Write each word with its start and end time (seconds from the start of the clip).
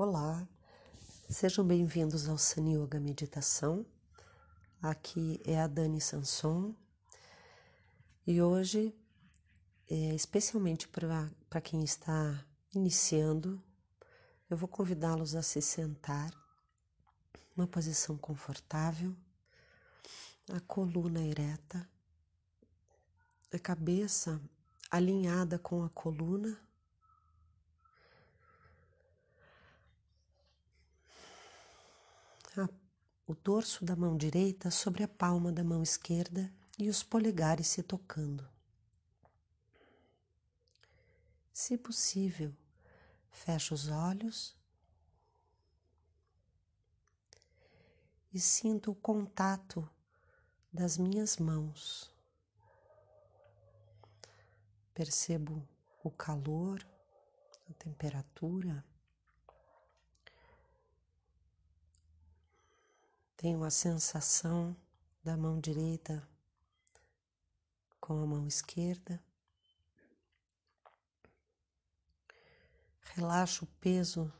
Olá, 0.00 0.46
sejam 1.28 1.66
bem-vindos 1.66 2.28
ao 2.28 2.38
Sun 2.38 2.68
Yoga 2.68 3.00
Meditação. 3.00 3.84
Aqui 4.80 5.40
é 5.44 5.60
a 5.60 5.66
Dani 5.66 6.00
Sanson 6.00 6.72
e 8.24 8.40
hoje, 8.40 8.94
é, 9.90 10.14
especialmente 10.14 10.86
para 10.86 11.60
quem 11.60 11.82
está 11.82 12.46
iniciando, 12.72 13.60
eu 14.48 14.56
vou 14.56 14.68
convidá-los 14.68 15.34
a 15.34 15.42
se 15.42 15.60
sentar 15.60 16.32
numa 17.56 17.66
posição 17.66 18.16
confortável, 18.16 19.16
a 20.52 20.60
coluna 20.60 21.26
ereta, 21.26 21.84
a 23.52 23.58
cabeça 23.58 24.40
alinhada 24.92 25.58
com 25.58 25.82
a 25.82 25.88
coluna 25.88 26.56
a, 32.56 32.68
o 33.28 33.34
dorso 33.34 33.84
da 33.84 33.94
mão 33.94 34.16
direita 34.16 34.70
sobre 34.70 35.02
a 35.04 35.08
palma 35.08 35.52
da 35.52 35.62
mão 35.62 35.82
esquerda 35.82 36.50
e 36.78 36.88
os 36.88 37.02
polegares 37.02 37.66
se 37.66 37.82
tocando. 37.82 38.48
Se 41.52 41.76
possível, 41.76 42.56
feche 43.30 43.74
os 43.74 43.88
olhos 43.88 44.56
e 48.32 48.40
sinto 48.40 48.92
o 48.92 48.94
contato 48.94 49.86
das 50.72 50.96
minhas 50.96 51.36
mãos. 51.36 52.10
Percebo 54.94 55.68
o 56.02 56.10
calor, 56.10 56.82
a 57.68 57.74
temperatura. 57.74 58.82
Tenho 63.38 63.62
a 63.62 63.70
sensação 63.70 64.76
da 65.22 65.36
mão 65.36 65.60
direita 65.60 66.28
com 68.00 68.20
a 68.20 68.26
mão 68.26 68.48
esquerda. 68.48 69.22
Relaxo 73.14 73.64
o 73.64 73.68
peso 73.80 74.32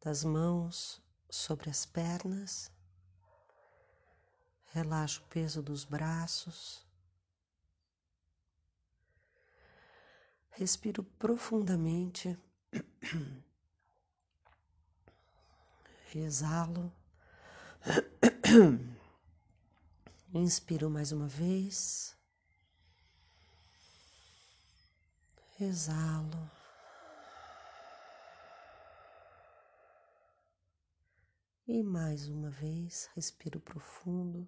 das 0.00 0.24
mãos 0.24 1.02
sobre 1.28 1.68
as 1.68 1.84
pernas. 1.84 2.72
Relaxo 4.68 5.20
o 5.20 5.26
peso 5.26 5.62
dos 5.62 5.84
braços. 5.84 6.86
Respiro 10.52 11.04
profundamente. 11.04 12.34
Exalo. 16.14 16.90
Inspiro 20.34 20.90
mais 20.90 21.12
uma 21.12 21.26
vez. 21.26 22.14
Exalo. 25.58 26.50
E 31.66 31.82
mais 31.82 32.28
uma 32.28 32.50
vez, 32.50 33.08
respiro 33.14 33.58
profundo. 33.60 34.46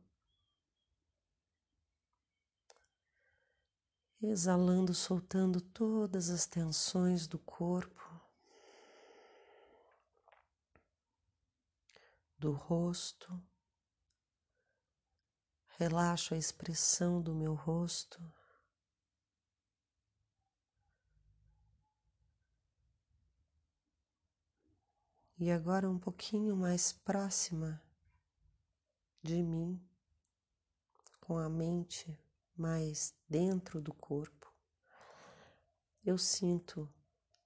Exalando, 4.20 4.92
soltando 4.94 5.60
todas 5.60 6.30
as 6.30 6.46
tensões 6.46 7.26
do 7.26 7.38
corpo. 7.38 8.11
Do 12.42 12.50
rosto. 12.50 13.40
Relaxo 15.78 16.34
a 16.34 16.36
expressão 16.36 17.22
do 17.22 17.32
meu 17.32 17.54
rosto. 17.54 18.20
E 25.38 25.52
agora 25.52 25.88
um 25.88 26.00
pouquinho 26.00 26.56
mais 26.56 26.92
próxima 26.92 27.80
de 29.22 29.40
mim, 29.40 29.80
com 31.20 31.38
a 31.38 31.48
mente 31.48 32.18
mais 32.56 33.14
dentro 33.28 33.80
do 33.80 33.94
corpo, 33.94 34.52
eu 36.04 36.18
sinto 36.18 36.92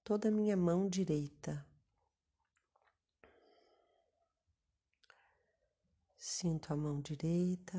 toda 0.03 0.29
a 0.29 0.33
minha 0.33 0.57
mão 0.57 0.89
direita 0.89 1.67
Sinto 6.29 6.73
a 6.73 6.77
mão 6.77 7.01
direita, 7.01 7.79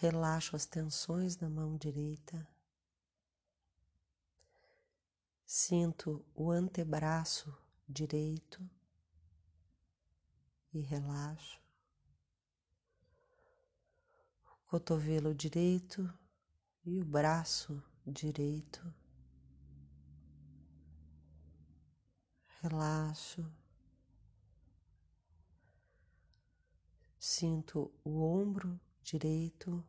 relaxo 0.00 0.56
as 0.56 0.66
tensões 0.66 1.36
da 1.36 1.48
mão 1.48 1.76
direita, 1.76 2.44
sinto 5.46 6.26
o 6.34 6.50
antebraço 6.50 7.56
direito 7.88 8.68
e 10.74 10.80
relaxo, 10.80 11.62
o 14.44 14.70
cotovelo 14.70 15.32
direito 15.32 16.12
e 16.84 17.00
o 17.00 17.04
braço 17.04 17.80
direito. 18.04 18.92
Relaxo. 22.60 23.48
Sinto 27.30 27.92
o 28.02 28.22
ombro 28.22 28.80
direito. 29.02 29.86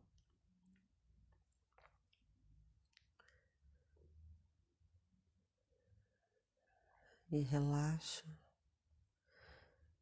E 7.32 7.40
relaxo 7.40 8.28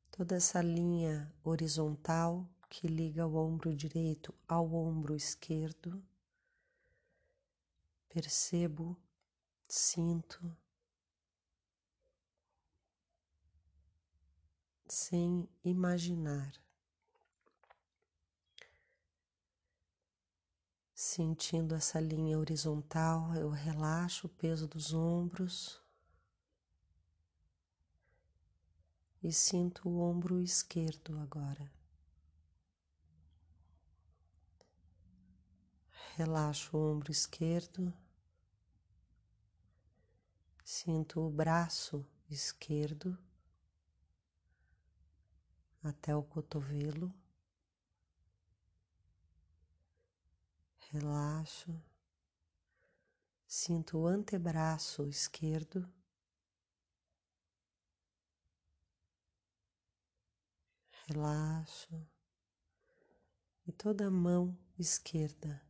toda 0.09 0.35
essa 0.35 0.63
linha 0.63 1.31
horizontal 1.43 2.49
que 2.71 2.87
liga 2.87 3.27
o 3.27 3.35
ombro 3.35 3.75
direito 3.75 4.33
ao 4.47 4.73
ombro 4.73 5.15
esquerdo. 5.15 6.03
Percebo, 8.09 8.97
sinto, 9.67 10.57
sem 14.87 15.47
imaginar. 15.63 16.66
Sentindo 20.99 21.75
essa 21.75 21.99
linha 21.99 22.39
horizontal, 22.39 23.31
eu 23.35 23.51
relaxo 23.51 24.25
o 24.25 24.29
peso 24.31 24.67
dos 24.67 24.95
ombros 24.95 25.79
e 29.21 29.31
sinto 29.31 29.87
o 29.87 29.99
ombro 29.99 30.41
esquerdo 30.41 31.19
agora. 31.19 31.71
Relaxo 36.15 36.75
o 36.75 36.93
ombro 36.93 37.11
esquerdo, 37.11 37.93
sinto 40.65 41.21
o 41.21 41.29
braço 41.29 42.03
esquerdo 42.27 43.15
até 45.83 46.15
o 46.15 46.23
cotovelo. 46.23 47.13
Relaxo, 50.91 51.83
sinto 53.45 53.97
o 53.99 54.07
antebraço 54.07 55.07
esquerdo, 55.07 55.87
relaxo 61.07 62.07
e 63.65 63.71
toda 63.71 64.07
a 64.07 64.11
mão 64.11 64.57
esquerda. 64.79 65.61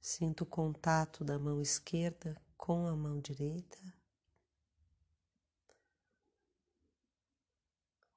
Sinto 0.00 0.42
o 0.42 0.46
contato 0.46 1.24
da 1.24 1.38
mão 1.38 1.60
esquerda 1.60 2.40
com 2.56 2.86
a 2.86 2.94
mão 2.94 3.20
direita. 3.20 3.94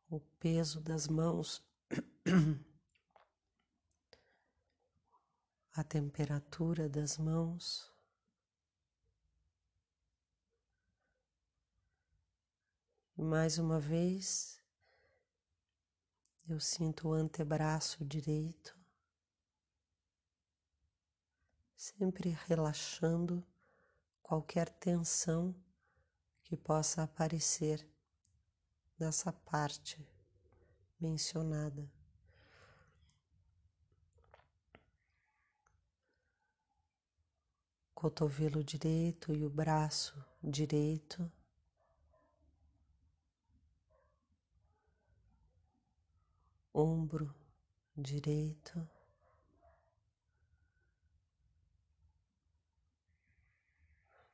o 0.10 0.20
peso 0.40 0.80
das 0.82 1.08
mãos, 1.08 1.64
a 5.74 5.84
temperatura 5.84 6.88
das 6.88 7.18
mãos. 7.18 7.92
E 13.18 13.24
mais 13.24 13.58
uma 13.58 13.80
vez, 13.80 14.62
eu 16.48 16.60
sinto 16.60 17.10
o 17.10 17.14
antebraço 17.14 18.06
direito, 18.06 18.78
sempre 21.76 22.30
relaxando 22.46 23.44
qualquer 24.22 24.70
tensão 24.70 25.56
que 26.44 26.56
possa 26.56 27.04
aparecer 27.04 27.88
nessa 29.00 29.34
parte 29.34 30.08
mencionada. 31.00 31.90
Cotovelo 37.94 38.64
direito 38.64 39.34
e 39.34 39.46
o 39.46 39.50
braço 39.50 40.16
direito. 40.44 41.32
Ombro 46.74 47.34
direito. 47.96 48.88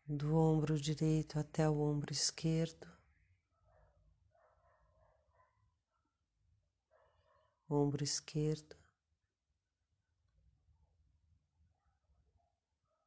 do 0.08 0.36
ombro 0.36 0.80
direito 0.80 1.40
até 1.40 1.68
o 1.70 1.80
ombro 1.80 2.12
esquerdo, 2.12 2.88
ombro 7.70 8.04
esquerdo, 8.04 8.76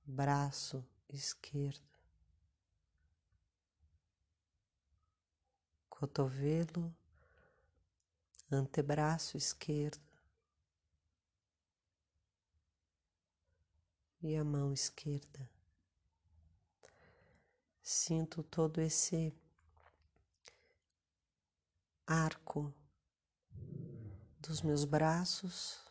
braço 0.05 0.85
esquerdo, 1.09 1.89
cotovelo, 5.89 6.95
antebraço 8.51 9.37
esquerdo 9.37 10.07
e 14.23 14.37
a 14.37 14.45
mão 14.45 14.73
esquerda. 14.73 15.49
Sinto 17.83 18.43
todo 18.43 18.81
esse 18.81 19.33
arco 22.07 22.75
dos 24.47 24.63
meus 24.63 24.85
braços. 24.85 25.85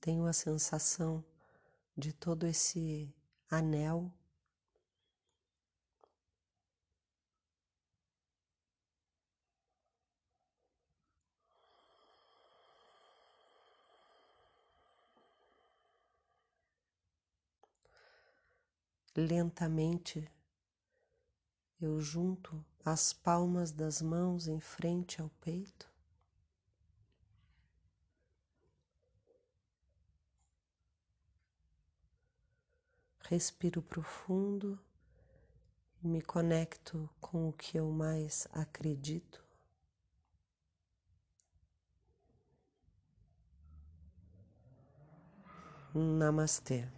Tenho 0.00 0.26
a 0.26 0.32
sensação 0.32 1.24
de 1.96 2.12
todo 2.12 2.46
esse 2.46 3.12
anel 3.50 4.12
Lentamente 19.16 20.30
eu 21.80 21.98
junto 22.02 22.62
as 22.84 23.14
palmas 23.14 23.72
das 23.72 24.02
mãos 24.02 24.46
em 24.46 24.60
frente 24.60 25.22
ao 25.22 25.30
peito. 25.40 25.90
Respiro 33.20 33.80
profundo 33.80 34.78
e 36.02 36.06
me 36.06 36.20
conecto 36.20 37.08
com 37.18 37.48
o 37.48 37.52
que 37.54 37.78
eu 37.78 37.90
mais 37.90 38.46
acredito. 38.52 39.42
Namastê. 45.94 46.95